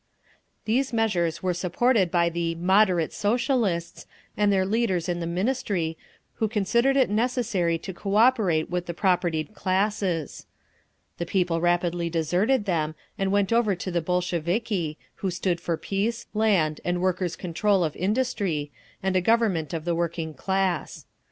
[0.65, 5.95] These measures were supported by the "moderate" Socialists and their leaders in the Ministry,
[6.37, 10.47] who considered it necessary to cooperate with the propertied classes.
[11.19, 16.25] The people rapidly deserted them, and went over to the Bolsheviki, who stood for Peace,
[16.33, 18.71] Land, and Workers' Control of Industry,
[19.03, 21.05] and a Government of the working class.